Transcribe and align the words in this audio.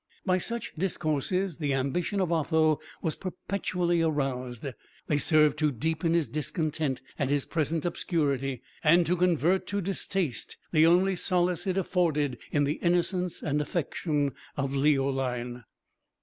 By 0.25 0.39
such 0.39 0.71
discourses 0.75 1.59
the 1.59 1.75
ambition 1.75 2.19
of 2.21 2.31
Otho 2.31 2.79
was 3.03 3.15
perpetually 3.15 4.01
aroused; 4.01 4.65
they 5.05 5.19
served 5.19 5.59
to 5.59 5.71
deepen 5.71 6.15
his 6.15 6.27
discontent 6.27 7.03
at 7.19 7.29
his 7.29 7.45
present 7.45 7.85
obscurity, 7.85 8.63
and 8.83 9.05
to 9.05 9.15
convert 9.15 9.67
to 9.67 9.79
distaste 9.79 10.57
the 10.71 10.87
only 10.87 11.15
solace 11.15 11.67
it 11.67 11.77
afforded 11.77 12.39
in 12.51 12.63
the 12.63 12.79
innocence 12.81 13.43
and 13.43 13.61
affection 13.61 14.33
of 14.57 14.73
Leoline. 14.75 15.65